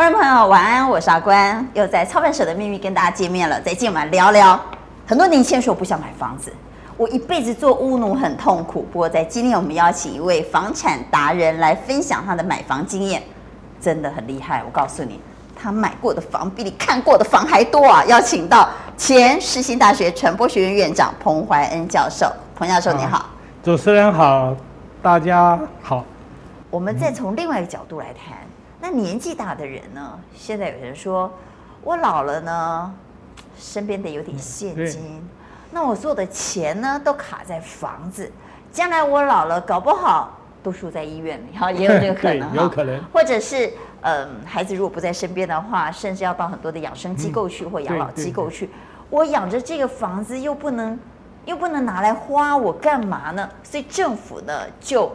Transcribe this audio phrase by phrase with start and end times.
[0.00, 3.60] 观众朋友，晚安，我是阿关，又在操盘手的秘密跟大家见面了。
[3.60, 4.58] 在今晚聊聊，
[5.06, 6.50] 很多年轻人说不想买房子，
[6.96, 8.88] 我一辈子做屋奴很痛苦。
[8.90, 13.22] 不过在今天，我们邀请一位房产达人来分享他的买房经验，
[13.78, 14.62] 真的很厉害。
[14.64, 15.20] 我告诉你，
[15.54, 18.02] 他买过的房比你看过的房还多啊！
[18.06, 22.26] 邀请到前世新大学传播学院院长彭怀恩教授，
[22.56, 23.26] 彭教授你好，
[23.62, 24.56] 主持人好，
[25.02, 26.02] 大家好。
[26.70, 28.39] 我们再从另外一个角度来谈。
[28.80, 30.18] 那年纪大的人呢？
[30.34, 31.30] 现在有人说，
[31.82, 32.94] 我老了呢，
[33.58, 35.22] 身边得有点现金。
[35.70, 38.30] 那我做的钱呢，都卡在房子。
[38.72, 42.98] 将来我老了，搞不好都输在医院里，哈， 也有这个可能，有可能。
[43.12, 43.66] 或者是，
[44.00, 48.70] 嗯、呃，孩子如果不在身边的话，甚至要到很多的养生机构去，或养老机构去。
[49.10, 50.98] 我养着这个房子，又不能，
[51.44, 53.48] 又不能拿来花，我干嘛呢？
[53.62, 55.12] 所以政府呢，就。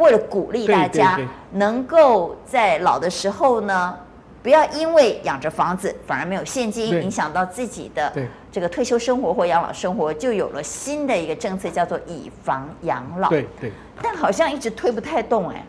[0.00, 1.20] 为了鼓励大家
[1.52, 3.94] 能够在老的时候呢，
[4.42, 8.10] 不要因为养着房子反而没有现金，影响到自己的
[8.50, 13.28] 这个退休生活或养老生活，就有了新的一个政策，叫做以房养老。
[13.28, 13.70] 对对。
[14.02, 15.66] 但好像一直推不太动哎。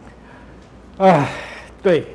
[1.00, 1.30] 哎，
[1.84, 2.08] 对，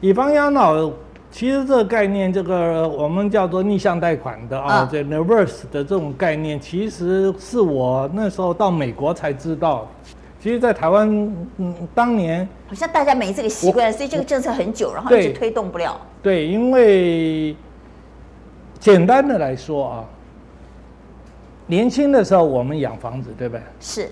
[0.00, 0.88] 以房养老，
[1.32, 9.90] 其实这个概念，这个我们叫做逆向贷款的啊，这 reverse 的这种概念，其实是我那时候到美国才知道。
[10.46, 11.08] 其实，在台湾，
[11.56, 16.00] 嗯，当年好像大家没这个习惯，所以这个政策很久，然后一直推动不了。
[16.22, 17.56] 对，因为
[18.78, 20.04] 简单的来说啊，
[21.66, 23.62] 年轻的时候我们养房子，对不对？
[23.80, 24.08] 是。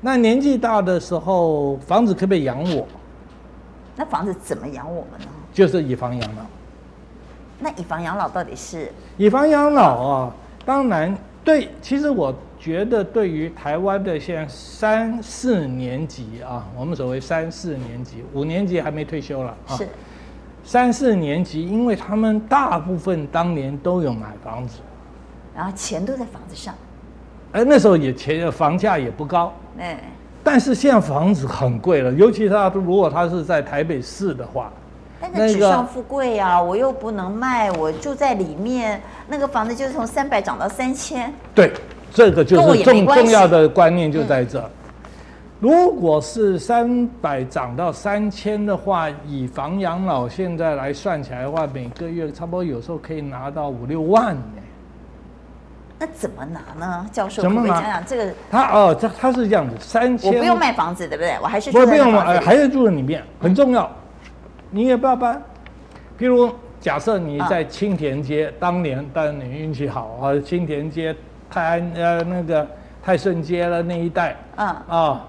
[0.00, 2.84] 那年纪大的时候，房子可不可以养我？
[3.94, 5.26] 那房子怎么养我们呢？
[5.52, 6.42] 就是以房养老。
[7.60, 8.90] 那以房养老到底是？
[9.16, 10.34] 以房养老啊，
[10.64, 11.68] 当然对。
[11.80, 12.34] 其实我。
[12.60, 19.74] 觉得对于台湾的现在三四年级啊，我们所谓三四年级，五年级还没退休了啊。
[19.78, 19.88] 是。
[20.62, 24.80] 三四年级，因为他们大部分当年都有买房子，
[25.56, 26.74] 然后钱都在房子上。
[27.52, 29.50] 哎，那时候也钱房价也不高。
[29.78, 29.98] 哎。
[30.44, 34.70] 但是现在房子很贵了，尤其他如果他是在台北市的话。
[35.32, 41.32] 但是纸上富贵呀、啊，我又不能卖，我住在里面，那个房子就是从三百涨到三千。
[41.54, 41.72] 对。
[42.12, 44.62] 这个就是重重要的观念就在这。
[45.60, 54.42] 如果是三百涨到三千的话，以房养老现在来算起来的话，每个月差不多有时候可以拿到五六万呢。
[55.98, 57.06] 那怎么拿呢？
[57.12, 58.32] 教授，怎么讲讲这个？
[58.50, 60.32] 他哦，他他是这样子，三千。
[60.32, 61.36] 我不用卖房子，对不对？
[61.42, 63.90] 我还是不不用卖，还是住在里面，很重要。
[64.70, 65.42] 你也不要搬。
[66.18, 66.50] 譬如
[66.80, 71.14] 假设你在青田街，当年当然你运气好啊，青田街。
[71.50, 72.66] 泰安呃那个
[73.02, 74.66] 泰顺街了那一带，嗯。
[74.66, 75.20] 啊、哦，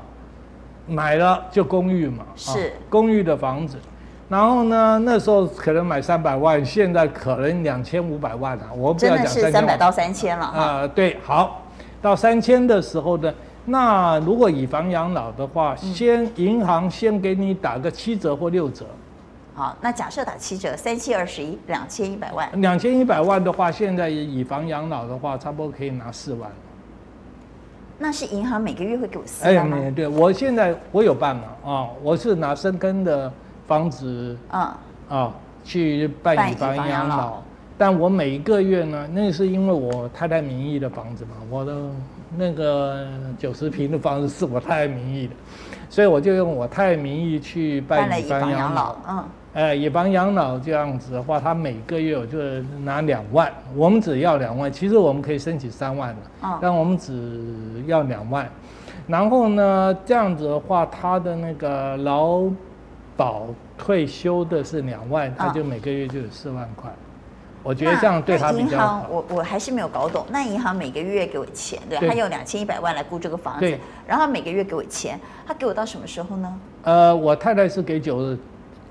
[0.87, 3.77] 买了就公寓嘛，是、哦、公寓的房子，
[4.27, 11.61] 然后呢那时候可能买三百万，现在可能两千五百万了、啊，我不要讲三百到三千了啊、呃，对，好，
[12.01, 13.33] 到三千的时候呢，
[13.65, 18.85] 那如果以房养老的话，嗯、先银行先给你打个七折或六折。
[19.61, 22.49] 好，那假设打七折，三七二十一，两千一百万。
[22.59, 26.49] 两千一百万的话，现在以房养老的话，差不多可以拿四万。
[27.99, 29.77] 那是银行每个月会给我四万吗？
[29.79, 33.31] 哎，对，我现在我有办嘛啊，我是拿深根的
[33.67, 35.31] 房子，啊啊，
[35.63, 37.43] 去办以房养老。
[37.77, 41.75] 但我每一个月呢，那是因为我太太名义的房子嘛，我的
[42.35, 43.07] 那个
[43.37, 45.33] 九十平的房子是我太太名义的，
[45.87, 49.23] 所以我就用我太太名义去办以房养老，嗯。
[49.53, 52.39] 呃，以房养老这样子的话，他每个月我就
[52.85, 58.49] 拿两万，我们只要两万，其实我们可以申请三万的，哦、但我们只要两万。
[59.07, 62.43] 然后呢，这样子的话，他的那个劳
[63.17, 63.47] 保
[63.77, 66.89] 退休的是两万，他就每个月就有四万块。
[66.89, 66.95] 哦、
[67.61, 68.85] 我觉得这样对他比较好。
[68.85, 76.59] 银行，我我还是没有搞懂，那银行每个月给我钱，对，对他用两千一百万来估这个房子，对然后每个月给我钱，他给我到什么时候呢？
[76.83, 78.37] 呃，我太太是给九。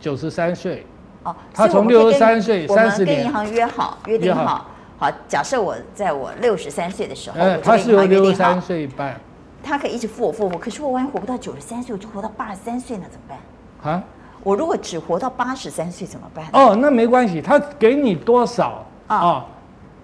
[0.01, 0.87] 九十三岁，
[1.23, 4.67] 哦，他从六十三岁，三十年，跟银行约好，约定好，
[4.99, 9.21] 好，假设我在我六十三岁的时候，他是有六十三岁半，
[9.63, 13.93] 他可以一直付我付我，可是我万一活不到九十三岁，我就活到八十三岁，那怎么办？
[13.93, 14.03] 啊？
[14.43, 16.47] 我如果只活到八十三岁怎么办？
[16.55, 19.45] 哦，那没关系，他给你多少啊？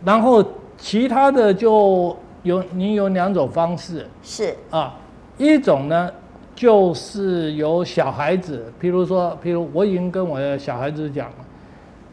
[0.05, 0.45] 然后
[0.77, 4.95] 其他的就有你有两种方式，是啊，
[5.39, 6.11] 一种呢。
[6.56, 11.37] 就是有小孩子，譬如说，譬如我已经跟我的小孩子讲了，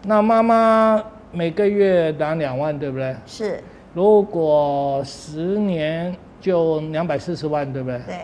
[0.04, 1.02] 那妈妈
[1.32, 3.16] 每个月拿两万，对不对？
[3.26, 3.64] 是。
[3.94, 8.00] 如果十年就两百四十万，对不对？
[8.06, 8.18] 对。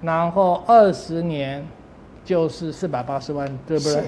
[0.00, 1.62] 然后二十年
[2.24, 3.92] 就是四百八十万，对不对？
[3.92, 4.02] 是。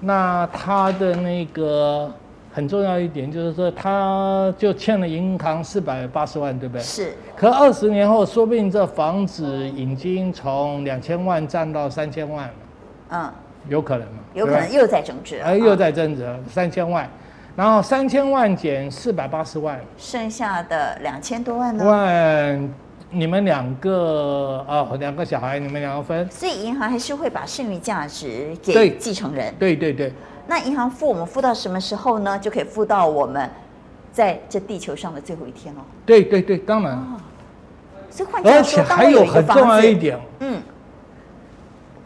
[0.00, 2.12] 那他的那个
[2.54, 6.80] 很重要一点就是说，他就欠了银行四百八十万，对不对？
[6.80, 7.12] 是。
[7.36, 12.54] 可二十年后，说不定这房子已经从两千万涨到三千万了。
[13.10, 13.32] 嗯。
[13.68, 14.18] 有可能吗？
[14.34, 15.40] 有可能又在增值。
[15.40, 17.10] 哎，又在增值，三千万，
[17.56, 21.84] 然后三千万减四百八十万，剩下的两千多万呢？
[21.84, 22.74] 万，
[23.10, 26.30] 你们两个啊，两个小孩，你们两个分。
[26.30, 29.52] 所以银行还是会把剩余价值给继承人。
[29.58, 30.12] 对对对。
[30.46, 32.38] 那银行付我们付到什么时候呢？
[32.38, 33.50] 就可以付到我们
[34.12, 35.78] 在这地球上的最后一天哦。
[36.04, 36.92] 对对对，当然。
[36.92, 37.20] 哦、
[38.10, 40.62] 所以换句话说，而且还有很重要一点，嗯。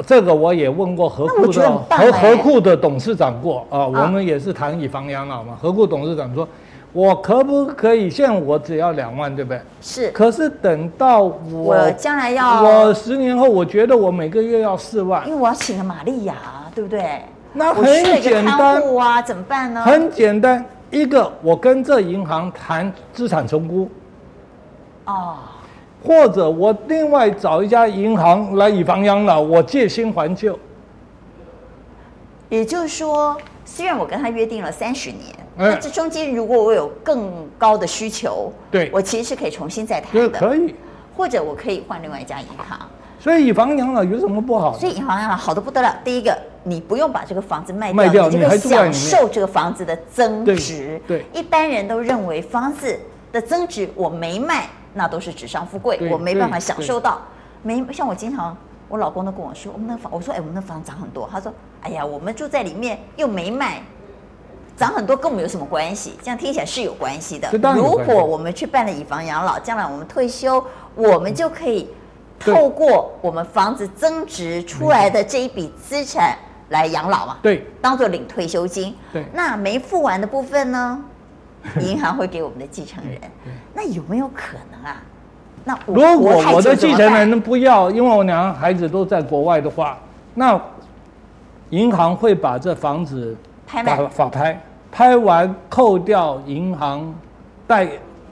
[0.07, 5.59] 这个我也问过何库的和合库的董事长过啊，我们也是谈以房养老嘛。
[5.61, 6.49] 何库董事长说，
[6.93, 8.09] 我可不可以？
[8.09, 9.61] 现在我只要两万，对不对？
[9.81, 10.09] 是。
[10.13, 16.37] 可是等到我，我将来要，我十年后，我觉得我每个月要四万，因为我要请个玛利亚，
[16.73, 17.23] 对不对？
[17.53, 17.85] 那很
[18.21, 19.83] 简单啊，怎么办呢？
[19.83, 23.89] 很简单，一个我跟这银行谈资产重估。
[25.07, 25.37] 哦。
[26.05, 30.57] 或者我另外找一家银行来以房养老，我借新还旧。
[32.49, 40.75] 也就是说，虽然我跟他约定了三十年，那这中间如果我有更高的需求，对，我其实是可以重新再谈的，可以。
[41.17, 42.79] 或者我可以换另外一家银行。
[43.19, 44.73] 所以以房养老有什么不好？
[44.79, 45.99] 所以以房养老好的不得了。
[46.05, 51.01] 第一个，你不用把这个房子卖掉，卖掉你就可以享受这个房子的增值。
[51.07, 52.99] 对，一般人都认为房子
[53.33, 54.69] 的增值我没卖。
[54.95, 57.21] 那都是纸上富贵，我没办法享受到。
[57.63, 58.57] 没像我经常，
[58.89, 61.29] 我老公都跟我说，我们那房，我说哎，我们那房涨很多。
[61.31, 63.83] 他说，哎呀，我们住在里面又没卖，
[64.77, 66.15] 涨很多跟我们有什么关系？
[66.23, 67.49] 这样听起来是有关系的。
[67.77, 70.65] 如果我们去办了以房养老，将来我们退休，
[70.97, 71.89] 我们就可以
[72.41, 76.37] 透过我们房子增值出来的这一笔资产
[76.69, 77.37] 来养老嘛？
[77.43, 78.95] 对，当做领退休金。
[79.13, 81.03] 对，那没付完的部分呢？
[81.81, 83.21] 银行会给我们的继承人，
[83.75, 85.03] 那有没有可能啊？
[85.65, 89.99] 那如果我的继承人不要，因为我两个孩子都在国外的话，
[90.35, 90.59] 那
[91.71, 93.37] 银行会把这房子
[93.67, 97.13] 拍卖法拍，拍完扣掉银行
[97.67, 97.89] 贷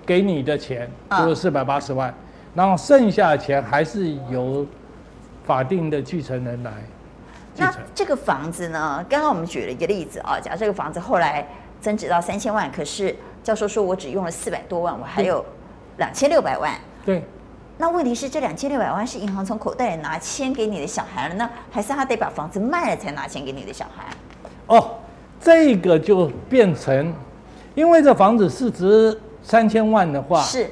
[0.07, 2.15] 给你的钱，就是四百八十万，
[2.55, 4.65] 然后剩下的钱还是由
[5.45, 6.73] 法定的继承人来。
[7.57, 9.05] 那这个房子呢？
[9.09, 11.47] 刚刚我们举了一个例子啊，假设这个房子后来。
[11.79, 13.15] 增值到三千万，可是
[13.45, 15.45] 教授说我只用了四百多万，我还有
[15.99, 16.73] 两千六百万。
[17.05, 17.23] 对，
[17.77, 24.07] 那问题是这两千六百万是银行从口袋里拿钱给你的小孩了呢，还是他得把房子卖了才拿钱给你的小孩？
[24.67, 24.97] 哦，
[25.39, 27.15] 这个就变成，
[27.75, 30.69] 因为这房子市值三千万的话，是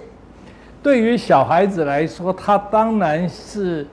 [0.83, 3.87] 对于小孩子来说，他当然是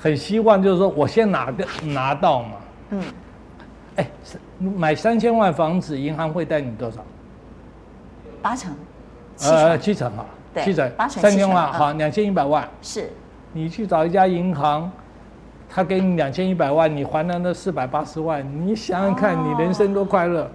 [0.00, 2.50] 很希望，就是说我先拿个拿到嘛。
[2.90, 3.02] 嗯。
[3.96, 4.08] 哎，
[4.60, 7.04] 买三千万房子，银行会贷你多少？
[8.40, 8.72] 八成，
[9.42, 10.24] 呃，七成哈，
[10.62, 12.68] 七成，八成，三千万好，两千一百万。
[12.80, 13.10] 是，
[13.52, 14.88] 你去找一家银行，
[15.68, 20.48] 他给你两千一百万，你还了那四百八十万，你想想看，你人生多快乐。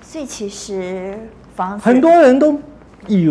[0.00, 1.18] 所以其实
[1.56, 2.60] 房子很多人都
[3.08, 3.28] 以，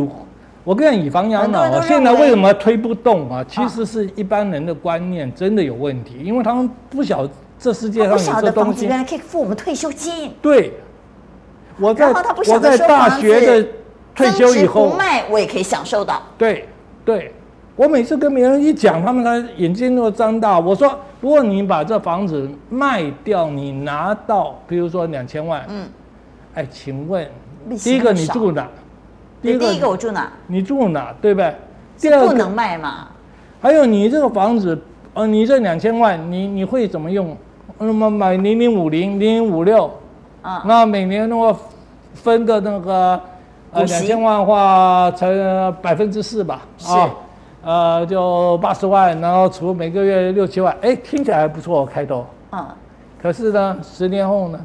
[0.65, 3.41] 我跟你讲以房养老，现在为什么推不动啊？
[3.47, 7.25] 其实是一般人的观念真的有问题，因为他们不晓。
[7.57, 10.29] 这世界上有这东西，原来可以付我们退休金。
[10.41, 10.73] 对，
[11.79, 13.67] 我在我在大学的
[14.13, 16.21] 退休以后不卖，我也可以享受到。
[16.37, 16.67] 对，
[17.05, 17.33] 对，
[17.77, 20.59] 我每次跟别人一讲，他们的眼睛都张大。
[20.59, 25.87] 我说，如果你把这房子卖掉，你拿到，比如说两千万，嗯，
[26.55, 27.25] 哎，请问，
[27.81, 28.67] 第一个你住哪？
[29.45, 30.31] 第一个，第一个我住哪？
[30.47, 31.13] 你住哪？
[31.21, 31.55] 对不对？
[31.99, 33.07] 第二个不能卖嘛。
[33.61, 34.79] 还有你这个房子，
[35.13, 37.35] 呃，你这两千万，你你会怎么用？
[37.77, 39.91] 那么买零零五零零零五六，
[40.41, 41.59] 啊，那每年那个
[42.13, 43.19] 分个那个
[43.71, 47.09] 呃两千万的话乘百分之四吧，啊，
[47.63, 52.73] 呃就八十万，然后除每个月六七万，哎，听起来还不错，开头，啊，
[53.21, 54.59] 可是呢，十年后呢，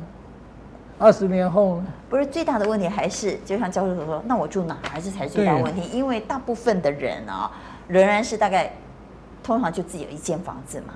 [1.01, 1.87] 二十年后呢？
[2.11, 5.01] 不是最大的问题，还是就像教授所说，那我住哪儿？
[5.01, 7.51] 这才是最大的问题，因为大部分的人啊，
[7.89, 8.71] 仍然是大概
[9.43, 10.93] 通常就自己有一间房子嘛。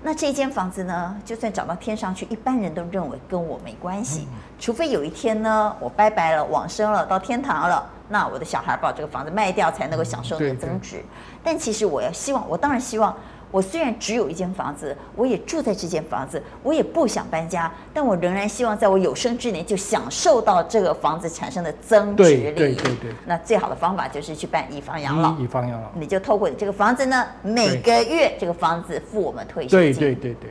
[0.00, 4.28] 那这间房子呢，就算涨到天上去，一般人都认为跟我没关系，
[4.60, 11.02] 除非有一天呢，我拜拜了，往生了，到天堂了，那我的小孩把这个房子卖掉，才能够享受那个增值。
[11.42, 13.12] 但其实我要希望，我当然希望。
[13.50, 22.42] 我虽然只有一间房子，我也住在这间房子，我也不想搬家，但我仍然希望在我有生之年就享受到这个房子产生的增值利益。
[22.52, 23.10] 对对对对。
[23.26, 25.36] 那最好的方法就是去办以房养老。
[25.38, 25.88] 以房养老。
[25.94, 29.78] 你就透过你这个房子呢，每个月这个房子付我们退休金。
[29.78, 30.50] 对对对对。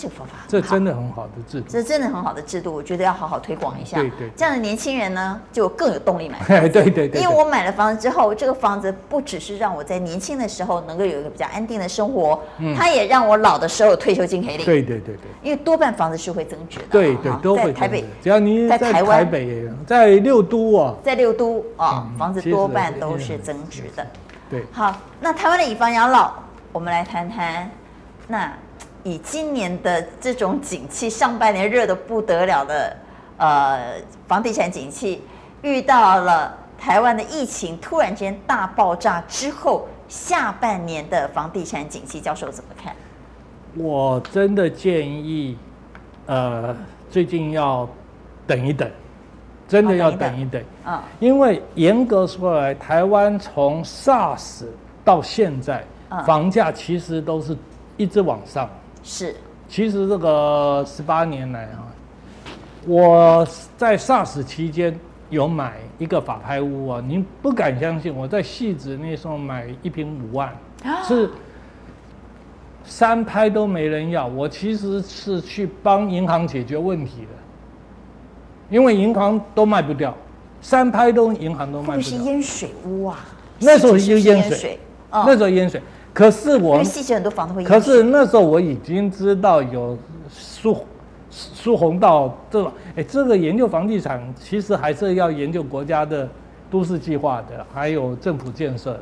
[0.00, 3.98] 这个方法，这真的很好的制度，这真的很好的制度，我觉得要好好推广一下。
[3.98, 6.38] 对对，这样的年轻人呢，就更有动力买。
[6.46, 14.64] 对对对，对，因为我买了房子之后，这个房子不只是让我在年轻的时候能够有一个比较安定的生活，嗯，它也让我老的时候有退休金可以领。
[14.64, 16.84] 对对对对，因为多半房子是会增值的。
[16.90, 17.64] 对对，都会。
[17.64, 24.06] 在台北，只要你在台湾、台北、在六都啊，在六都啊，房子多半都是增值的。
[24.48, 26.32] 对，好，那台湾的以房养老，
[26.72, 27.70] 我们来谈谈。
[28.26, 28.50] 那
[29.02, 32.96] 以今年的这种景气，上半年热的不得了的，
[33.36, 33.94] 呃，
[34.26, 35.22] 房地产景气
[35.62, 42.94] 遇到了台湾的疫情突然间大爆炸之后，下半年的房地产景气，教授怎么看？
[43.74, 45.56] 我真的建议，
[46.26, 46.76] 呃，
[47.10, 47.88] 最近要
[48.46, 48.90] 等一等。
[49.68, 54.64] 真的要等一等，啊，因为严格说来，台湾从 SARS
[55.04, 55.84] 到现在，
[56.26, 57.56] 房价其实都是
[57.96, 58.68] 一直往上。
[59.02, 59.34] 是，
[59.68, 61.88] 其实这个十八年来啊，
[62.86, 70.54] 我在 SARS 期间有买一个法拍屋啊，您不敢相信，我在汐止那时候买一瓶五万，
[71.06, 71.30] 是
[72.84, 77.28] 三拍都没人要，我其实是去帮银行解决问题的。
[78.70, 80.16] 因为银行都卖不掉，
[80.60, 82.10] 三拍都银行都卖不掉。
[82.12, 83.18] 那是淹水屋啊？
[83.58, 84.78] 那时候就淹水，
[85.10, 85.82] 那时候淹水。
[86.12, 87.64] 可是我，因为细节很多房子会。
[87.64, 89.96] 可是那时候我已经知道有
[90.28, 90.84] 苏
[91.30, 96.28] 苏红道这种，哎，这个研究房地产其实还是要研究国家的
[96.70, 98.98] 都市计划的，还有政府建设。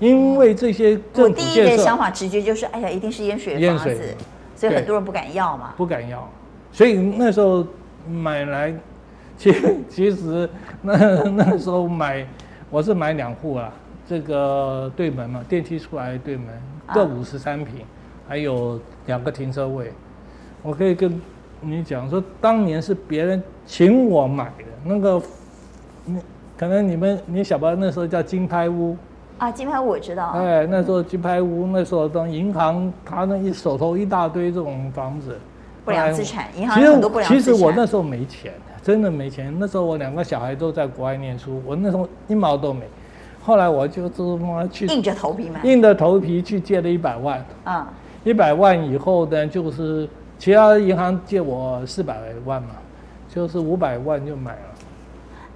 [0.00, 4.14] 因为这些政府建设，我第一个想法直觉就是，哎呀，一定是淹水的房子，
[4.56, 5.74] 所以很多人不敢要嘛。
[5.76, 6.28] 不敢要，
[6.72, 7.66] 所以那时候
[8.08, 8.74] 买来。
[9.36, 9.52] 其
[9.90, 10.48] 其实
[10.80, 10.96] 那
[11.30, 12.24] 那时候买，
[12.70, 13.72] 我是买两户啊，
[14.06, 16.46] 这个对门嘛，电梯出来对门
[16.92, 17.84] 各五十三平，
[18.28, 19.92] 还有两个停车位。
[20.62, 21.20] 我可以跟
[21.60, 25.22] 你讲说，当年是别人请我买的那个，
[26.04, 26.18] 你
[26.58, 28.96] 可能你们你晓不那时候叫金拍屋
[29.38, 29.50] 啊？
[29.50, 30.28] 金拍屋我知道。
[30.30, 35.38] 哎，那时候金拍屋，那时候当银行他那一手头一大堆这种房子，
[35.84, 37.42] 不良资产，银行有很多不良资产。
[37.42, 38.52] 其实我那时候没钱。
[38.82, 42.84] 真的没钱，那时候我两个小孩都在国外念书，我那时候一毛都没。
[43.44, 47.44] 后来我就这么去硬着头皮买，硬着头皮去借了一百万。
[47.64, 47.92] 啊，
[48.24, 50.08] 一百万以后呢，就是
[50.38, 52.70] 其他银行借我四百万嘛，
[53.28, 54.58] 就是五百万就买了。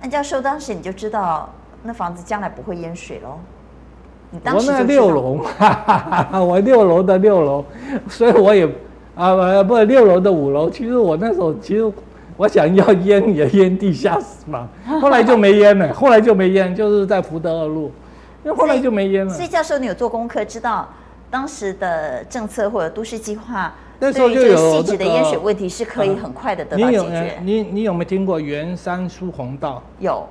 [0.02, 1.48] 那教授当时你就知道
[1.82, 3.38] 那房子将来不会淹水喽？
[4.30, 5.40] 你当时我那六楼，
[6.44, 7.64] 我六楼的六楼，
[8.06, 8.68] 所以我也
[9.14, 11.90] 啊不不六楼的五楼，其实我那时候其实。
[12.38, 14.68] 我想要淹也淹地下室嘛，
[15.02, 17.90] 后来就没淹了，后来就没淹，就是在福德二路，
[18.44, 19.34] 因为后来就没淹了。
[19.34, 20.88] 所以教授，你有做功课，知道
[21.30, 27.38] 当时的政策或者都市计划，那时候就有细致的淹水问题是可以很快的得到解决。
[27.42, 29.82] 你你有没有听过圆山疏洪道？
[29.98, 30.24] 有，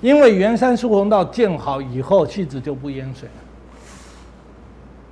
[0.00, 3.34] 因为圆山疏洪道建好以后，汐止就不淹水了。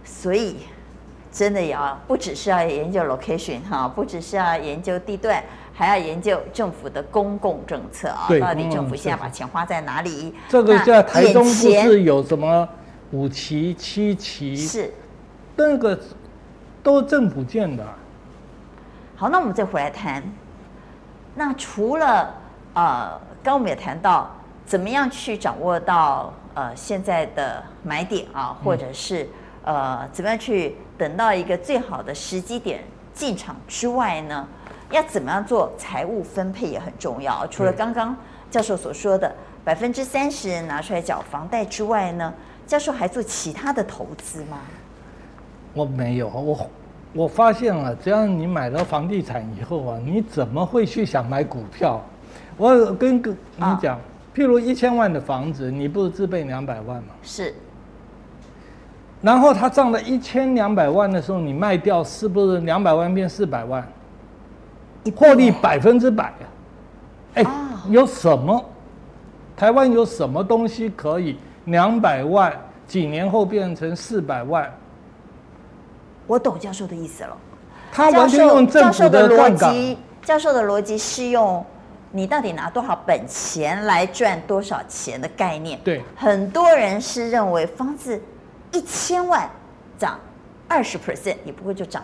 [0.04, 0.56] 所以
[1.30, 5.40] 真的要不只是要研究 location 哈，不只是要研究地段。
[5.76, 10.32] 还要研究政府的公共政策啊，到底政府现在把钱花在哪里？
[10.48, 12.68] 这个在台中不是有什么
[13.10, 14.56] 五期、七期？
[14.56, 14.94] 是，
[15.56, 15.98] 那个
[16.80, 17.84] 都政府建的。
[19.16, 20.22] 好，那我们再回来谈。
[21.34, 22.32] 那除了
[22.74, 24.30] 呃，刚我们也谈到
[24.64, 29.28] 怎么样去掌握到呃现在的买点啊，或者是
[29.64, 34.46] 呃怎么样去等到一个最好的时机点进场之外呢？
[34.90, 37.46] 要怎么样做财务分配也很重要。
[37.48, 38.16] 除了刚刚
[38.50, 42.32] 教授所说的百分之三十拿出来缴房贷之外呢，
[42.66, 44.60] 教授还做其他的投资吗？
[45.72, 46.70] 我没有，我
[47.12, 52.00] 我发现了，只要你买了房地产以后啊，你怎么会去想买股票？
[52.56, 54.00] 我跟个你讲，啊、
[54.34, 57.14] 譬如一千万的房子，你不是自备两百万吗？
[57.22, 57.52] 是。
[59.20, 63.84] 然后它涨了一千两百万的时候，你卖掉，是不是两百万变四百万？
[65.10, 66.44] 获利百分之百啊！
[67.34, 67.44] 哎，
[67.88, 68.64] 有什么？
[69.56, 72.52] 台湾有什么东西可以两百万
[72.86, 74.72] 几年后变成四百万？
[76.26, 77.36] 我懂教授的意思了。
[77.92, 81.64] 他完全用政府的逻辑，教授的逻辑是用
[82.10, 85.78] 你到底拿多少本钱来赚多少钱的概念。
[85.84, 88.20] 对，很多人是认为房子
[88.72, 89.48] 一千万
[89.96, 90.18] 涨
[90.66, 92.02] 二十 percent，你不会就涨。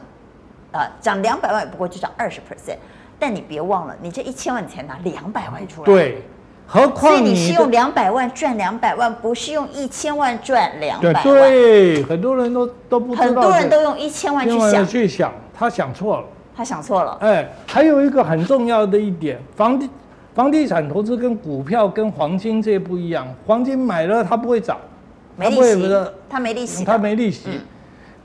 [0.73, 2.77] 呃，涨两百万也，不过就涨二十 percent，
[3.19, 5.87] 但你别忘了，你这一千万你才拿两百万出来。
[5.87, 6.23] 对，
[6.67, 11.23] 何况所以你是用两百万赚两百万，不是用一千万赚两百万。
[11.25, 13.27] 对，很多人都都不知道。
[13.27, 16.25] 很多人都用一千万去想，去想，他想错了。
[16.57, 17.17] 他想错了。
[17.21, 19.89] 哎，还有一个很重要的一点，房地
[20.35, 23.27] 房地产投资跟股票跟黄金这些不一样。
[23.47, 24.77] 黄金买了它不会涨，
[25.37, 27.61] 没利息，它没利息，它没利息。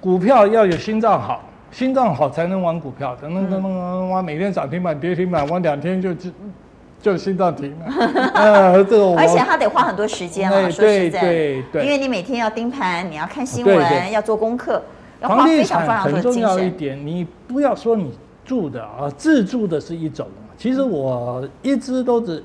[0.02, 3.16] 股票要有心脏好，心脏好才能玩股票。
[3.22, 6.30] 等等等等，哇，每天涨停板跌停板，玩两天就就。
[7.02, 14.82] 就心脏停了，呃， 这个而且他得花很多时间啊，说实在，对对，因为你每天要盯盘，你要看新闻，要做功课，
[15.22, 16.42] 要花非常非常多的精神。
[16.42, 18.12] 很重要一点，你不要说你
[18.44, 20.26] 住的啊，自住的是一种。
[20.58, 22.44] 其实我一直都只，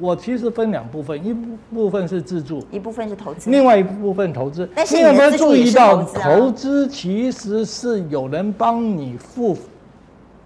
[0.00, 1.32] 我其实分两部分，一
[1.72, 4.68] 部分是自住，一部分是投资，另外一部分投资。
[4.74, 9.56] 但是你有没有注意到，投资其实是有人帮你付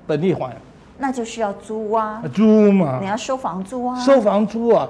[0.06, 0.54] 本地还。
[0.98, 4.88] 那就是要租啊，租嘛，你要收房租啊，收房租啊。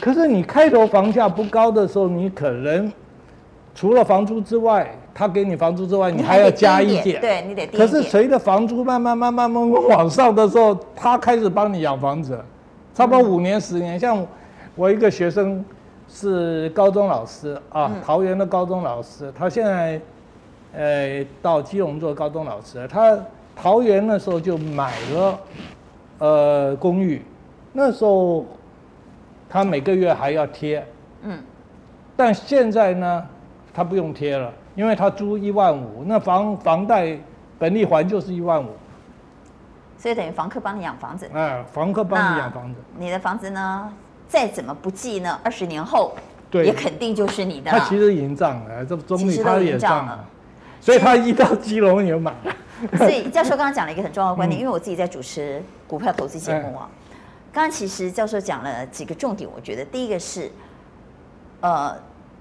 [0.00, 2.90] 可是你开头房价不高的时候，你可能
[3.74, 7.66] 除了房租之外，他给你房租之外，你还要加一点，对你得。
[7.66, 12.38] 可是随着房租慢慢慢慢慢慢往上的时候，他开始帮你养房子，
[12.94, 13.98] 差不多五年十年。
[13.98, 14.26] 像
[14.74, 15.64] 我一个学生
[16.08, 20.00] 是高中老师啊，桃园的高中老师，他现在
[20.74, 23.18] 呃到基隆做高中老师，他。
[23.54, 25.38] 桃园那时候就买了，
[26.18, 27.20] 呃，公寓，
[27.74, 28.46] 那时候
[29.46, 30.82] 他每个月还要贴，
[31.20, 31.38] 嗯，
[32.16, 33.26] 但现在呢，
[33.74, 37.14] 他不用贴了，因为他租一万五，那房房贷
[37.58, 38.70] 本利还就是一万五，
[40.02, 43.88] 所以等于房客帮你养房子，哎，房客帮你养房子，你的房子呢，
[44.26, 46.16] 再怎么不济呢，二十年后，
[46.50, 47.70] 对，也肯定就是你的。
[47.70, 50.24] 他其实已经涨了，这中立他也涨了，
[50.80, 52.52] 所以他一到基隆也买了。
[52.98, 56.90] 所以教授刚刚讲了一个很重要的观点，因为我自己在主持股票投资节目啊。
[57.52, 60.50] 刚刚其实教授讲了几个重点，我觉得第一个是，
[61.60, 61.96] 呃，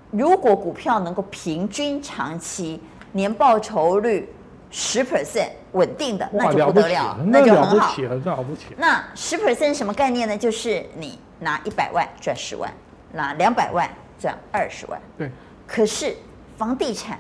[0.10, 4.28] 如果股票能够平均长期年报酬率
[4.72, 8.66] 十 percent 稳定的，那就不得了，那就很好，那了不起。
[8.78, 10.36] 那十 percent 什么概念呢？
[10.36, 12.72] 就是你拿一百万赚十万，
[13.12, 13.88] 拿两百万
[14.20, 15.00] 赚二十万。
[15.18, 15.30] 对。
[15.68, 16.16] 可是
[16.58, 17.20] 房地产。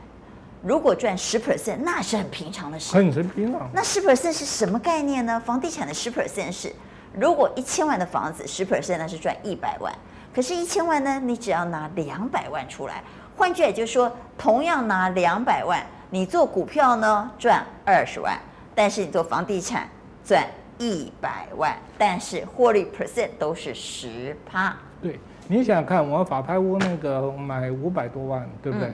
[0.63, 2.95] 如果赚十 percent，那是很平常的事。
[2.95, 3.67] 很平常。
[3.73, 5.41] 那十 percent 是什么概念呢？
[5.43, 6.71] 房地产的十 percent 是，
[7.19, 9.91] 如果一千万的房子，十 percent 那是赚一百万。
[10.31, 13.01] 可是，一千万呢，你只要拿两百万出来。
[13.35, 18.37] 换句也就是说，同样拿两百万，你做股票呢赚二十万，
[18.75, 19.87] 但是你做房地产
[20.23, 20.45] 赚
[20.77, 24.75] 一百万，但是获利 percent 都是十趴。
[25.01, 28.89] 对，你想想看，我法拍屋那个买五百多万，对不对？
[28.89, 28.93] 嗯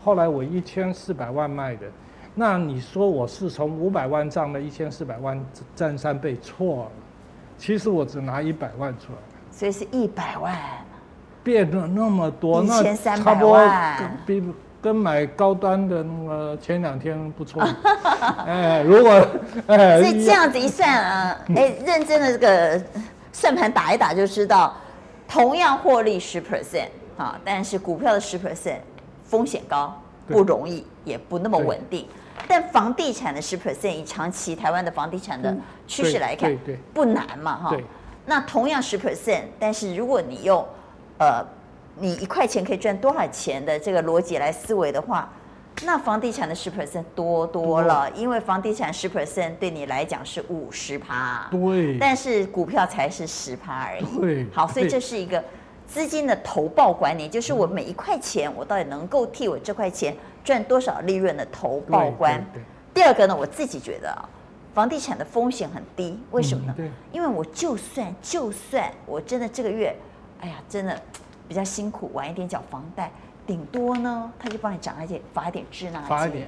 [0.00, 1.84] 后来我一千四百万卖的，
[2.34, 6.90] 那你说我是从五百万涨了一千四百万，占三倍，错了。
[7.58, 9.18] 其实我只拿一百万出来，
[9.50, 10.56] 所以是一百万，
[11.42, 14.40] 变了那么多，一千三百万，比
[14.80, 17.62] 跟买高端的那个前两天不错。
[18.46, 19.26] 哎，如果
[19.66, 22.82] 哎，所以这样子一算啊，哎，认真的这个
[23.32, 24.74] 算盘打一打就知道，
[25.28, 28.78] 同样获利十 percent 啊，但是股票的十 percent。
[29.30, 29.94] 风险高，
[30.26, 32.08] 不容易，也不那么稳定。
[32.46, 35.54] 但房地产的十 percent，以长期台湾的房地产的
[35.86, 36.50] 趋势来看，
[36.94, 37.76] 不难嘛，哈。
[38.24, 40.66] 那同样十 percent，但是如果你用，
[41.18, 41.44] 呃，
[42.00, 45.32] 你一块钱可以赚多少钱的这个逻辑来思维的话，
[45.84, 51.98] 那房地产的十 percent 多多了，因为房地产十 percent 对你来讲是五十趴，对。
[51.98, 54.46] 但是股票才是十趴而已，对。
[54.52, 55.42] 好，所以这是一个。
[55.90, 62.44] 资金的投报观念，就是我每一块钱，我到底能够替我这块钱赚多少利润的投报观。
[62.92, 64.28] 第二个呢，我自己觉得啊，
[64.74, 66.74] 房地产的风险很低，为什么呢？
[66.76, 69.96] 对因为我就算就算我真的这个月，
[70.40, 71.00] 哎呀，真的
[71.48, 73.10] 比较辛苦，晚一点缴房贷，
[73.46, 76.46] 顶多呢，他就帮你涨一点，罚一点滞纳金，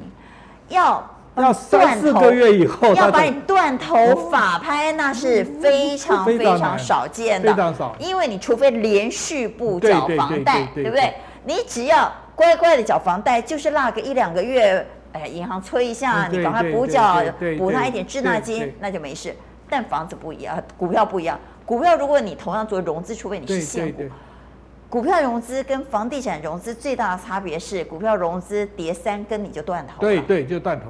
[0.69, 1.03] 要。
[1.37, 7.95] 要三四个月以后，要把你断头法拍，那是非常非常少见的，非常少。
[8.01, 11.15] 因为你除非连续不缴房贷，对不对？
[11.45, 17.23] 你只要乖乖的缴房贷，就是落个一两个月，哎，银行催一下，你赶快补缴，
[17.57, 19.35] 补他一点滞纳金，那就没事。
[19.69, 21.39] 但房子不一样，股票不一样。
[21.65, 24.03] 股票如果你同样做融资，除非你是现股，
[24.90, 30.87] 股票融资跟房地产融资最大的差别是，股票融资跌三根你就断头，对对，就断头。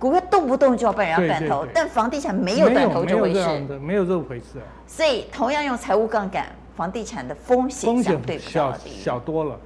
[0.00, 4.58] 股票动不动就要被人家断头，但房地产没有断头这回事，没有这回事。
[4.58, 6.46] 啊所以同样用财务杠杆，
[6.76, 9.56] 房地产的风险相对比较低，小小多了。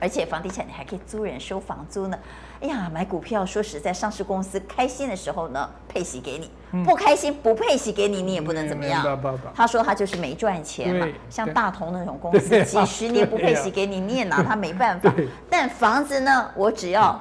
[0.00, 2.18] 而且房地产你还可以租人收房租呢。
[2.60, 9.18] 哎呀，买股票说实在，上市公司开心的时候呢，配息给你；嗯、不开心不配息给你，你也不能怎么样。
[9.54, 15.10] 他说他就是没赚钱嘛，像大同那种公司几十年不配息给你，你也拿他没办法。
[15.48, 17.18] 但房子呢，我只要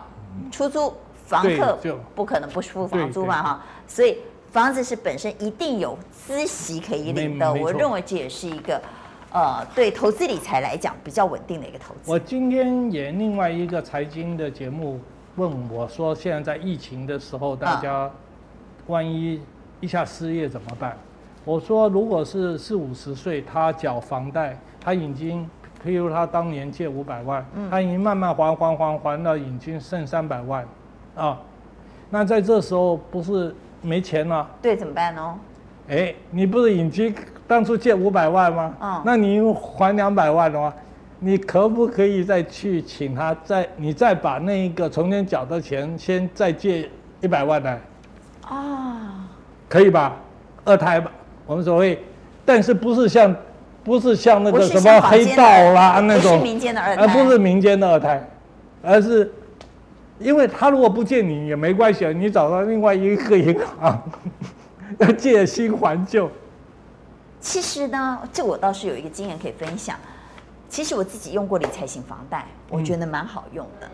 [0.52, 0.94] 出租，
[1.26, 1.80] 房客
[2.14, 4.18] 不可能不付房租嘛哈，所以
[4.52, 5.98] 房子是本身一定有
[6.28, 7.54] 孳息可以领的。
[7.54, 8.82] 我认为这也是一个。
[9.32, 12.10] 呃，对投资理财来讲比较稳定的一个投资。
[12.10, 15.00] 我今天演另外一个财经的节目，
[15.40, 18.12] 问我说，现在在疫情的时候，大家
[18.88, 19.42] 万一
[19.80, 20.98] 一下失业怎么办？
[21.46, 25.50] 我说，如果是四五十岁，他缴房贷，他已经，
[25.82, 30.66] 譬如他当年借五百万，他已经慢慢还还还还到已经剩三百万，
[31.16, 31.40] 啊，
[32.10, 34.46] 那在这时候不是没钱了？
[34.62, 35.40] 对，怎么办呢？
[35.88, 37.16] 哎，你不是已经？
[37.48, 38.76] 当初借五百万吗？
[38.80, 40.72] 嗯，那你还两百万的话，
[41.20, 47.82] 你可不可以再去请他再你再把那一个从前缴的钱先再借一百万来？
[48.44, 49.28] 啊，
[49.68, 50.16] 可以吧？
[50.64, 51.12] 二胎吧，
[51.46, 52.02] 我们所谓，
[52.46, 53.36] 但是不是像
[53.84, 58.30] 不是像那个什么黑道啦那种，不是民间的二胎，而不是民间的二胎，
[58.82, 59.30] 而是
[60.20, 64.02] 因为他如果不借你也没关系，你找到另外一个银行
[65.00, 66.30] 要 借新还旧。
[67.42, 69.96] 其实呢，这我倒是有一个经验可以分享。
[70.70, 73.88] 其实我自己用过理财型房贷，我觉得蛮好用的。
[73.88, 73.92] 嗯、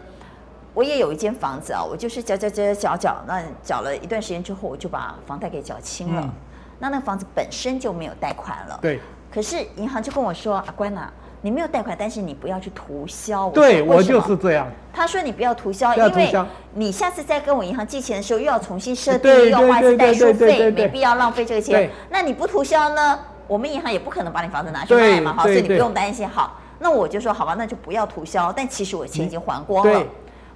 [0.74, 6.22] 我也有一间房子啊，我就是缴缴缴缴缴，那缴了一段时间之后，我就把房贷给缴清了。
[6.22, 6.30] 嗯、
[6.78, 8.78] 那那个房子本身就没有贷款了。
[8.82, 9.00] 对。
[9.34, 14.68] 可是银行就跟我说：“阿关呐、啊，你没有贷款，但是你不要去涂销。”对，我就是这样。
[14.94, 21.90] 他说：“你不要涂销，因为你下次再跟我银行借钱的时候，又要重新设定，又要花一次代收费，没必要浪费这个钱。
[22.10, 26.28] 那你不涂销呢？”我们银行也不可能把你房子拿去卖嘛，哈，所以你不用担心。
[26.28, 28.52] 好，那我就说好吧，那就不要涂销。
[28.52, 30.04] 但其实我钱已经还光了。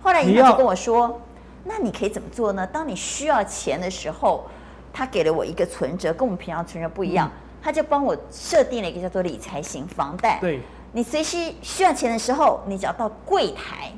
[0.01, 1.21] 后来银行就跟我说，
[1.63, 2.65] 那你可以怎么做呢？
[2.67, 4.45] 当你需要钱的时候，
[4.93, 7.29] 他给了我一个存折，跟我们平常存折不一样，
[7.61, 10.37] 他就帮我设定了一个叫做理财型房贷。
[10.39, 10.61] 对，
[10.93, 13.91] 你随时需要钱的时候，你只要到柜台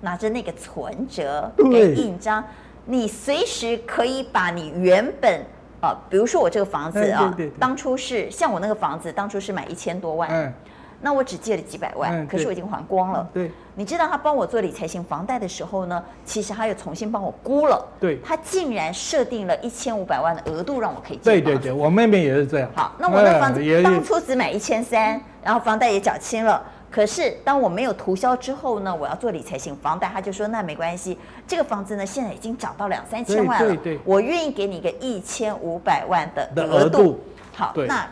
[0.00, 2.44] 拿着那个存折给印章，
[2.84, 5.44] 你随时可以把你原本。
[5.80, 10.52] 啊，比如说我这个房子啊，当初是像我那个房子，当初是买一千多万，嗯，
[11.00, 13.28] 那我只借了几百万，可是我已经还光了。
[13.32, 21.22] 对，你知道他帮我做理财型房贷的时候呢，其实他又重新帮我估了，对，他竟然设定了一千五百万的额度让我可以借。
[21.22, 22.68] 对对对，我妹妹也是这样。
[22.74, 26.62] 好，那我的房子当初只买一千三，然后房贷也缴清了。
[26.90, 37.02] 可是当我没有涂销之后呢，我要做理财型房贷，他就说那没关系，这个房子呢现在已经涨到两三千万了，对对对，我愿意给你一个一千五百万的额度。
[37.02, 37.20] 度
[37.54, 38.06] 好，那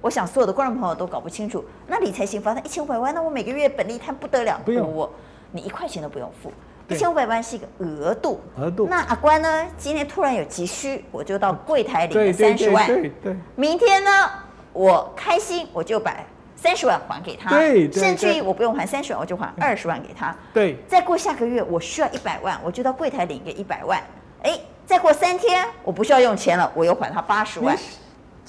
[0.00, 5.10] 我想所有的观众朋友都搞不清楚，那理财型房贷一千五百万，那我每个月本利摊不得了，不用我，
[5.52, 6.52] 你一块钱都不用付，
[6.88, 8.86] 一千五百万是一个额度，额度。
[8.88, 14.30] 那阿关呢，今天突然有急需，我就到柜台领了三十万，对对对对对，明天呢，
[14.72, 16.16] 我开心我就把。
[16.62, 20.36] 三十万还给他，对甚至于我不用还三十万，我就还二十万给他。
[20.52, 23.98] 对，再过下个月我需要一百万，我就到柜台领个一百万。
[24.42, 27.74] 哎，再过三天我不需要用钱了，我又还他八十万。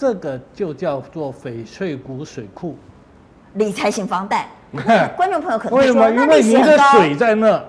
[0.02, 2.76] 这个就叫做翡翠谷水库，
[3.54, 4.50] 理财型房贷。
[5.16, 6.96] 观众朋友可能会说，那利息很高。
[6.96, 7.64] 因为你的水在那，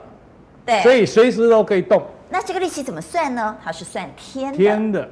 [0.65, 2.03] 对，所以随时都可以动。
[2.31, 3.55] 那这个利息怎么算呢？
[3.63, 4.57] 它是算天的。
[4.57, 5.07] 天的，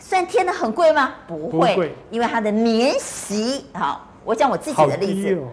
[0.00, 1.12] 算天的很贵吗？
[1.28, 4.08] 不会，因为它的年息好。
[4.24, 5.46] 我讲我自己的例子，哦、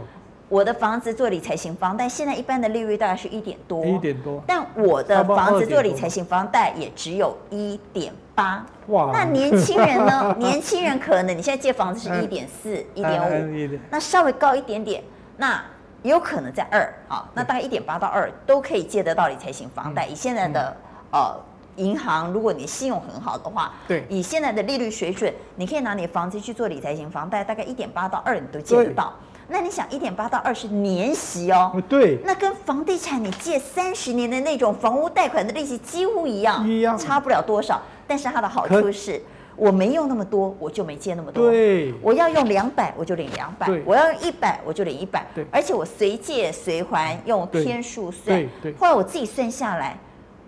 [0.49, 4.41] 我的房子做理财型房贷，现在一般的利率大概是一点多，一点多。
[4.47, 8.65] 但我的房子做理财型房贷也只有一点八。
[8.87, 9.11] 哇！
[9.13, 10.35] 那年轻人呢？
[10.39, 15.03] 年轻人可能你现在借房子是一点四、一点五，那稍微高一点点，
[15.37, 15.63] 那
[16.03, 16.93] 有可能在二。
[17.07, 20.05] 好，那大概一点八到二都可以借得到理财型房贷。
[20.07, 20.75] 以现在的
[21.11, 21.35] 呃。
[21.77, 29.13] 银行，如果你信用很好的话，对，以现在的利率水准，你可以拿你的房子去做理财型房贷，大概一点八到二，你都借得到。
[29.51, 37.81] 对那你想，一点八到二是年息哦，对，那跟房地产你借三十年的那种房屋贷款的利息几乎一样，一样，差不了多少。
[38.07, 39.21] 但是它的好处是，
[39.57, 41.49] 我没用那么多，我就没借那么多。
[41.49, 45.27] 对，我要用两百，我就领两百；我要用一百，我就领一百。
[45.35, 48.37] 对，而且我随借随还，用天数算。
[48.37, 49.97] 对，对，后来我自己算下来。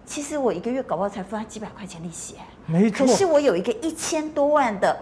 [0.05, 2.35] 其实我一个月搞不好才付他几百块钱利息，
[2.65, 3.05] 没错。
[3.05, 4.97] 可是我有一个一千多万的，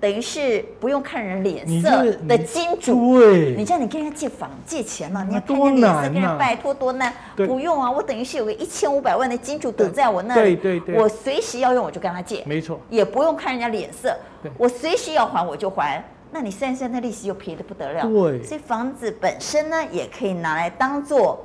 [0.00, 3.18] 等于是不用看人脸色的金主。
[3.18, 7.12] 对，你这样你跟人家借房借钱嘛，你要看人脸色，跟人拜托多难。
[7.36, 10.56] 不用啊，我等于是有个一千五百万的金主等在我那里。
[10.56, 10.94] 对对对。
[10.98, 12.80] 我随时要用我就跟他借，没错。
[12.88, 14.16] 也不用看人家脸色，
[14.56, 16.02] 我随时要还我就还。
[16.32, 18.02] 那你算一算，那利息又便宜得不得了。
[18.02, 21.44] 对，所以房子本身呢，也可以拿来当做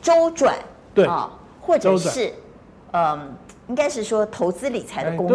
[0.00, 0.54] 周转，
[0.94, 2.32] 对啊，或者是，
[2.92, 3.34] 嗯，
[3.68, 5.34] 应该是说投资理财的工具。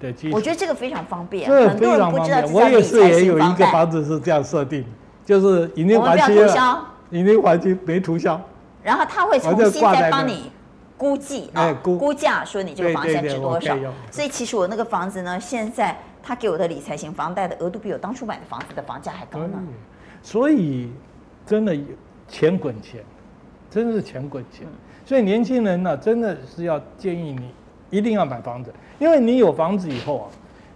[0.00, 2.42] 对对，我觉得这个非常方便，很多人不知道。
[2.52, 4.84] 我也是也有一个房子是这样设定，
[5.24, 8.40] 就是已经还清了，已经还清没涂销，
[8.82, 10.50] 然后他会重新再帮你。
[10.96, 13.76] 估计啊，估价说你这个房产值多少，
[14.12, 19.60] 所以其实我那个房子呢，现在他给我的理财型房贷的额度比我当初买的房子的房价还高呢。
[20.22, 20.88] 所以
[21.44, 21.76] 真的
[22.28, 23.02] 钱滚钱，
[23.68, 24.68] 真的是钱滚钱。
[25.04, 27.50] 所以年轻人呢，真的是要建议你
[27.90, 30.26] 一定要买房子，因为你有房子以后啊，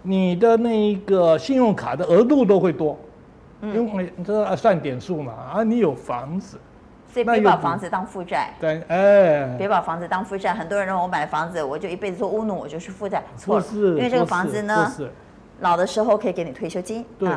[0.03, 2.97] 你的那一个信用卡的额度都会多，
[3.61, 6.57] 因为这算点数嘛啊，你有房子。
[7.11, 10.53] 所以别把房子当负债，对，哎，别把房子当负债。
[10.53, 13.23] 很多人认为我买了房子，我就一辈子做乌奴，我就是负债。
[13.35, 14.93] 错了，因为这个房子呢，
[15.61, 17.27] 老的时候可以给你退休金，对，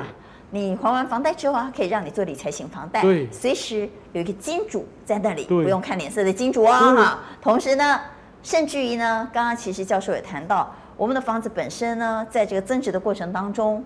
[0.54, 7.18] 你还完房贷之后啊，可以让你做理财型房贷，对，随时有一个金主在那里，不用看脸色的金主啊，哈。
[7.40, 7.98] 同时呢，
[8.42, 13.82] 甚至于呢，刚刚其实教授也谈到，我们的房子本身呢，在这个增值的过程当中，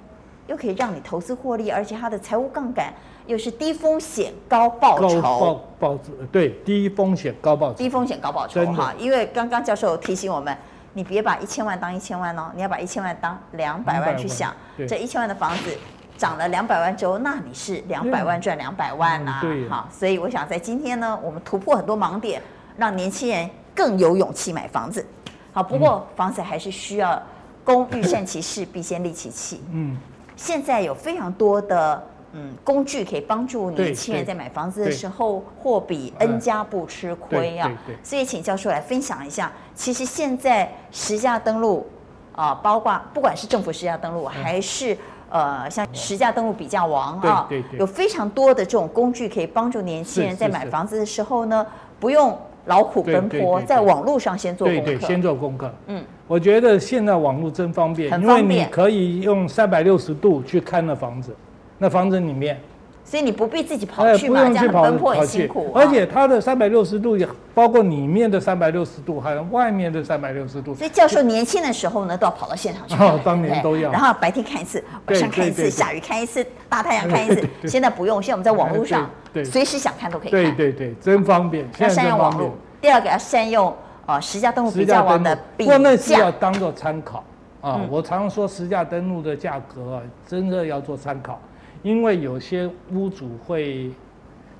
[0.48, 2.92] 又可以让你投资获利，而且它的财务杠杆。
[3.26, 5.98] 又是低风险高报酬，报报
[6.30, 8.94] 对，低风险高报酬，低风险高报酬哈。
[8.96, 10.56] 因为刚刚教授提醒我们，
[10.92, 14.54] 你别把一千万当一千万哦，你要把一千万当两百万去想。
[14.86, 15.76] 这一千万的房子
[16.16, 19.38] 涨了两百万之后，那你是两百万赚两百万呐。
[19.40, 22.42] 对，好，所以我想在今天呢，我们突破很多盲点，
[22.76, 25.04] 让年轻人更有勇气买房子。
[25.52, 27.22] 好，不过房子还是需要
[27.64, 29.62] 工欲善其事，必先利其器。
[29.72, 29.96] 嗯，
[30.36, 32.02] 现在有非常多的。
[32.38, 37.70] 嗯，工具可以帮助年轻人在买房子的时候货比 N 家不吃亏啊。
[38.02, 41.88] 所以请教授来分享一下，其实现在实价登录
[42.34, 44.98] 啊，包括不管是政府实价登录，还是
[45.30, 51.66] 呃像实价登录比价王啊，有非常多的这种工具可以帮助年轻人在买房子的时候呢，
[51.98, 54.84] 不用劳苦奔波，在网络上先做功课。
[54.84, 55.72] 对对，先做功课。
[55.86, 61.34] 嗯，我觉得现在网络真方便，因为你可以用三百六十度去看那房子。
[61.78, 62.58] 那房子里面，
[63.06, 65.70] 所以你不必自己跑去嘛，这样奔波很辛苦。
[65.72, 70.74] 而且它的三百六十度也包括里面的三百六十度，还有外面的三百六十度。
[70.74, 72.96] 所以教授年轻的时候呢，都要跑到现场去。
[72.96, 73.92] 哦，当年都要。
[73.92, 77.48] 然后白天看一次，晚上看一次，下雨看一次，大太阳看一次。
[77.68, 79.08] 现在不用，现在我们在网络上，
[79.44, 80.42] 随时想看都可以看。
[80.42, 81.64] 对对对，真方便。
[81.78, 82.56] 要善用网络。
[82.80, 83.72] 第二个要善用
[84.06, 85.72] 呃实价登录比较网的比价。
[85.72, 87.22] 不过那是要当做参考
[87.60, 87.80] 啊。
[87.88, 91.40] 我常常说实价登录的价格啊，真的要做参考。
[91.86, 93.92] 因为有些屋主会，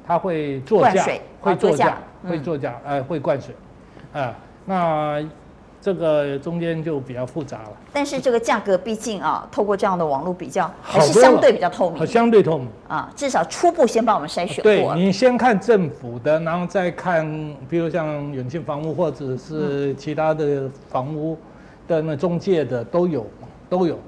[0.06, 1.04] 他会作价，
[1.40, 3.52] 会作价，会作价，呃，会灌水，
[4.12, 4.32] 啊，
[4.64, 5.28] 那
[5.80, 7.72] 这个中间就比较复杂了。
[7.92, 14.62] 但是这个价格毕竟啊，透过这样的网络比较，还是相对比较透明，相对透明啊，至少初步先帮我们筛选过。
[14.62, 17.26] 对，你先看政府的，然后再看，
[17.68, 21.36] 比如像远近房屋或者是其他的房屋
[21.88, 23.26] 的那中介的都有，
[23.68, 23.98] 都有。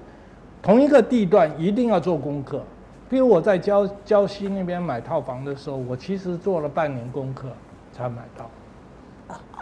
[0.62, 2.62] 同一个地段一定要做功课。
[3.08, 7.48] 比如我在礁礁溪那边买套房的时候，我其实做了半年功课
[7.92, 8.50] 才买到，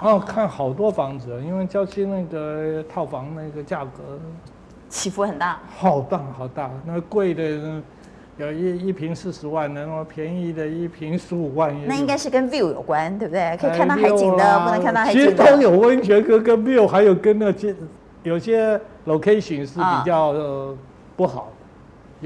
[0.02, 4.18] 然后看好多房子，因为郊区那个套房那个价格
[4.88, 7.80] 起伏很大，好大好大，那贵的
[8.36, 11.74] 有一一平四十万，然后便宜的一平十五万。
[11.86, 13.56] 那应该是跟 view 有关，对不对？
[13.56, 15.30] 可以看到海景的，啊、不能看到海景的。
[15.30, 17.74] 其实都有温泉跟跟 view，还有跟那些
[18.24, 20.34] 有些 location 是比较
[21.16, 21.52] 不好。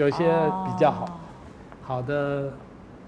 [0.01, 0.25] 有些
[0.65, 1.21] 比较好，
[1.83, 2.51] 好的，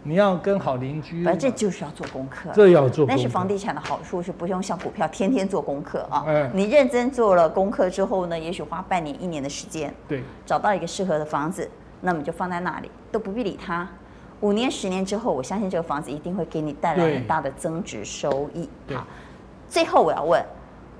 [0.03, 1.25] 你要跟好邻居。
[1.25, 2.51] 反正这就是要做功课。
[2.53, 3.07] 这要做。
[3.09, 6.23] 但是房地产的好处是不用像股票天天做功课啊。
[6.27, 6.51] 嗯。
[6.53, 11.67] 你认真做了功课之后呢，也许花半年、一年的时间，对，找到一个适合的房子，
[12.03, 13.89] 那么就放在那里，都不必理它。
[14.41, 18.69] 五年、十年之后，我相信这个房子一定会给你带来很大的增值收益。
[18.87, 18.95] 对。
[18.95, 19.07] 好，
[19.67, 20.45] 最后我要问，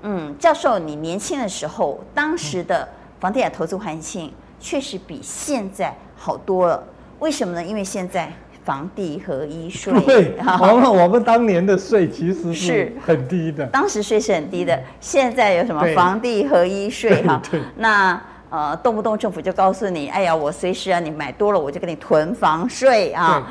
[0.01, 4.33] 嗯，教授，你年轻的时候，当时的房地产投资环境？
[4.63, 6.81] 确实比现在好多了，
[7.19, 7.61] 为什么呢？
[7.61, 8.31] 因为现在
[8.63, 14.81] 房地合一税，对， 我们我们当年的税其实是很低的，当时税是很低的。
[15.01, 17.41] 现在有什么房地合一税哈？
[17.75, 23.45] 那呃，动不动政府就告诉你，哎呀，我随时啊，你买多了我就给你囤房税啊，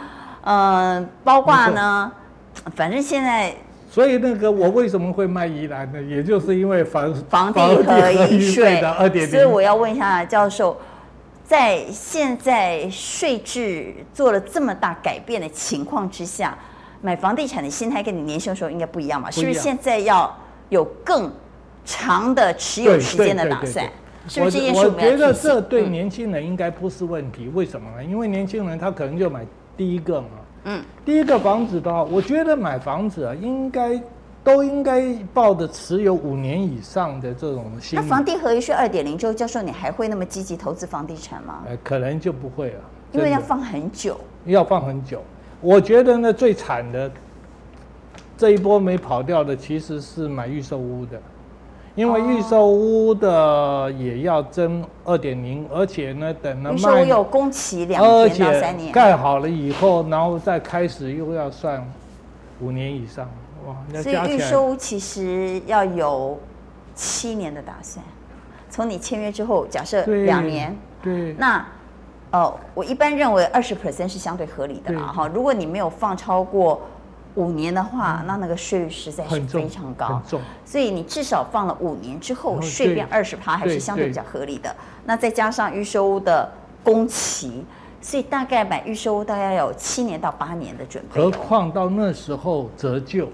[0.45, 2.11] 嗯、呃，包括呢，
[2.75, 3.55] 反正现在。
[3.91, 6.01] 所以那个我为什么会卖宜兰呢？
[6.01, 9.31] 也就是因为房房地合一税的二点零。
[9.31, 10.75] 所以我要问一下教授。
[11.53, 16.57] 在现在税制做了这么大改变的情况之下，
[17.03, 19.31] 买房地产的心态跟你年轻的时候应该不一样吧？
[19.31, 20.35] 是不是现在要
[20.71, 21.31] 有更
[21.85, 23.87] 长的持有时间的打算？
[24.27, 27.45] 是不是这件事我觉得这对年轻人应该不是问题。
[27.45, 28.03] 嗯、为什么呢？
[28.03, 29.45] 因为年轻人他可能就买
[29.77, 30.29] 第一个嘛。
[30.65, 30.83] 嗯。
[31.05, 34.01] 第一个房子的话，我觉得买房子啊，应该
[34.45, 37.99] 都应该报的持有五年以上的这种心。
[38.01, 41.63] 那房地合一税二点零，周教授，你还会那么积极投资房地产吗？
[41.69, 42.81] 呃，可能就不会了。
[43.13, 44.19] 因为要放很久。
[44.47, 45.23] 要放很久。
[45.61, 47.11] 我觉得呢，最惨的
[48.37, 51.21] 这一波没跑掉的，其实是买预售屋的。
[51.95, 61.87] 因为预售屋的也要征二点零，而且呢，等了卖，预售有工期两年到三年，盖好了以后，然后再开始又要算
[62.63, 63.29] 五年以上，
[63.67, 64.03] 哇！
[64.03, 66.39] 所以预售屋其实要有
[66.95, 68.05] 七年的打算，
[68.71, 71.67] 从你签约之后，假设两年，对，那
[72.33, 76.81] 哦，我一般认为二十 percent 是相对合理的啦，哈，如果你没有放超过。
[77.35, 80.21] 五年的话，嗯、那那个税率实在是非常高，
[80.67, 84.77] 所以你至少放了五年之后，税变二十趴还是相对比较合理的。
[85.07, 86.47] 那再加上预收屋的
[86.85, 87.65] 工期，
[88.03, 91.19] 所以大概买预售屋大概有七年到八年的准备。
[91.19, 93.31] 何况到那时候折旧，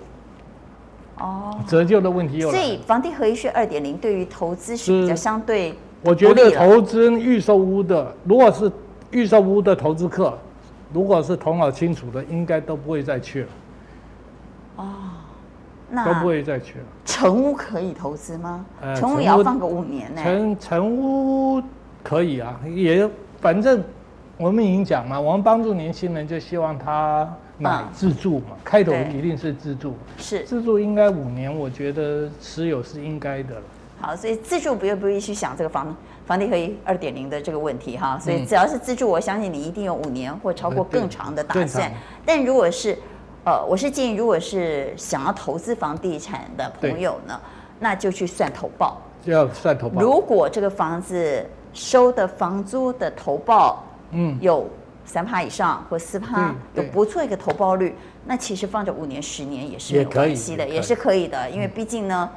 [1.21, 2.51] 哦，折旧的问题有。
[2.51, 8.71] 所以房地合一税二点零对于投资是比较相对，我觉得投资预售屋的，如果是
[9.11, 10.37] 预售屋的投资客，
[10.93, 13.49] 如果是头脑清楚的，应该都不会再去了。
[14.77, 14.87] 哦，
[15.91, 16.85] 那都不会再去了。
[17.05, 18.65] 成屋可以投资吗？
[18.81, 20.23] 呃，成屋也要放个五年呢。
[20.23, 21.63] 成成屋
[22.03, 23.09] 可以啊，也
[23.41, 23.83] 反正
[24.37, 27.29] 我们已经讲了，我们帮助年轻人就希望他
[27.59, 29.95] 买自住嘛，嗯、开头一定是自住。
[30.17, 33.63] 是自住应该五年，我觉得持有是应该的了。
[34.01, 38.19] 好，所以自住不用不必去想这个房房地合一二点零的这个问题哈。
[38.19, 41.93] 所以只要是自住，我相信你一定有五年或超过更长的打算。
[42.25, 42.97] 但如果是
[43.45, 47.41] 呃，我是建议，如果是想要投资房地产的朋友呢，
[47.81, 50.01] 那就去算投报，就要算投报。
[50.01, 54.69] 如果这个房子收的房租的投报，嗯，有
[55.09, 57.95] 三趴以上或四趴，有不错一个投报率，
[58.27, 62.29] 那其实放着五年、十年也是没有关系的，也是可以的，因为毕竟呢，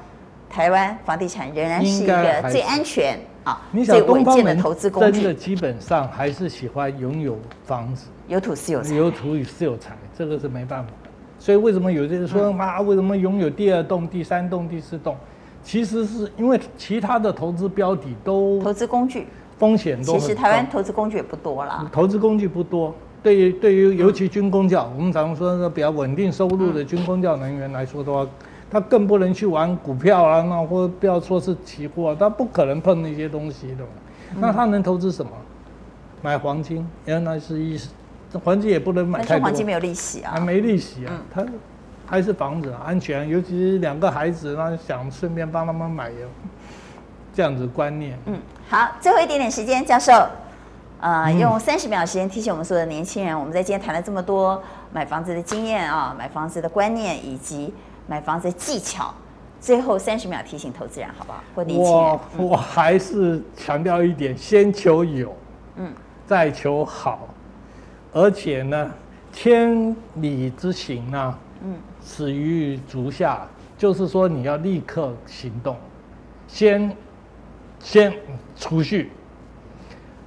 [0.49, 5.21] 台湾房地产仍然是一个最安全啊、最稳健的投资工具。
[5.21, 10.93] 真的基本上还是喜欢拥有房子，有土是有财，有土与是有财，这个是没办法。
[11.37, 15.17] 所以为什么有些人说妈，为什么拥有第二栋、第三栋、第四栋？
[15.63, 19.27] 其实是因为其他的投资标的都投资工具
[19.61, 20.13] 风险都。
[20.13, 21.87] 其实台湾投资工具也不多啦。
[21.91, 28.27] 投资工具不多，对于对于尤其军工教，我们常说那比较稳定收入的军工教人员来说的话，
[28.71, 33.85] 他更不能去玩股票啊，那或不要说是期货，他不可能碰那些东西的。
[34.39, 35.31] 那他能投资什么？
[36.23, 37.89] 买黄金，原来是意思。
[38.43, 41.45] 黄金也不能买太多，黄金没有利息啊，还没利息啊，他
[42.05, 46.15] 还是房子啊，安全，尤其是两个孩子，那想顺便帮他们买的，
[47.33, 48.17] 这样子观念。
[48.25, 48.39] 嗯，
[48.69, 50.11] 好，最后一点点时间，教授，
[50.99, 57.73] 呃，嗯、用三十秒时间提醒我们所有的年轻人，我们在今天谈了这么多买房子的经验啊，买房子的观念以及
[58.07, 59.13] 买房子的技巧，
[59.59, 61.43] 最后三十秒提醒投资人好不好？
[61.55, 65.35] 或年轻人，我、嗯、我还是强调一点，先求有，
[65.75, 65.93] 嗯，
[66.25, 67.27] 再求好。
[68.13, 68.91] 而且呢，
[69.31, 75.77] 千里之行呢，嗯，始于足下，就是说你要立刻行动，
[76.45, 76.93] 先
[77.83, 78.13] 先
[78.55, 79.11] 储蓄。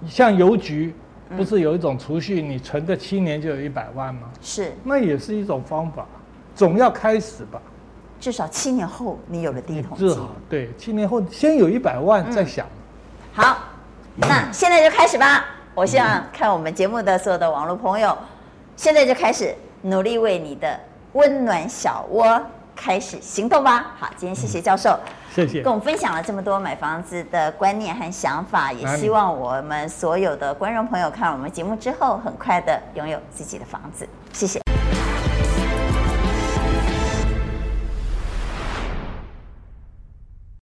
[0.08, 0.94] 像邮局，
[1.36, 4.28] 不是有一种储蓄，你存个七年就有一百万吗？
[4.40, 6.06] 是，那也是一种方法，
[6.54, 7.60] 总要开始吧。
[8.20, 10.16] 至少七年后你有了第一桶金。
[10.48, 12.66] 对，七年后先有一百万再想。
[12.66, 13.58] 嗯、好，
[14.16, 15.44] 那现在就开始吧。
[15.74, 18.16] 我希望看我们节目的所有的网络朋友，
[18.76, 20.78] 现在就开始努力为你的
[21.14, 22.40] 温暖小窝
[22.76, 23.94] 开始行动吧。
[23.98, 24.98] 好，今天谢谢教授，
[25.35, 34.09] 谢谢，跟我们分享了这么多买房子的观念和想法，也希望我们所有的观众朋友看我们节目之后，很快的拥有自己的房子。
[34.33, 34.63] 谢谢。